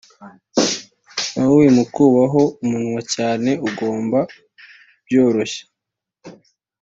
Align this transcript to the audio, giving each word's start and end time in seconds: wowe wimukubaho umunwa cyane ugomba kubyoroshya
wowe 1.39 1.49
wimukubaho 1.59 2.41
umunwa 2.63 3.01
cyane 3.13 3.49
ugomba 3.67 4.19
kubyoroshya 4.97 5.63